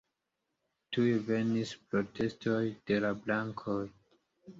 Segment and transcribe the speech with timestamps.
[0.95, 2.63] Tuj venis protestoj
[2.93, 3.79] de la bankoj.